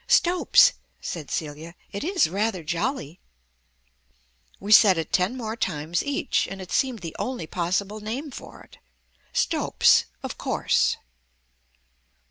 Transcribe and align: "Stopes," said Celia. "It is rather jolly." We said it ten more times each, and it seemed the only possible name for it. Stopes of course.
"Stopes," 0.07 0.73
said 0.99 1.29
Celia. 1.29 1.75
"It 1.91 2.03
is 2.03 2.27
rather 2.27 2.63
jolly." 2.63 3.19
We 4.59 4.71
said 4.71 4.97
it 4.97 5.13
ten 5.13 5.37
more 5.37 5.55
times 5.55 6.01
each, 6.03 6.47
and 6.47 6.59
it 6.59 6.71
seemed 6.71 7.01
the 7.01 7.15
only 7.19 7.45
possible 7.45 7.99
name 7.99 8.31
for 8.31 8.63
it. 8.63 8.79
Stopes 9.31 10.05
of 10.23 10.39
course. 10.39 10.97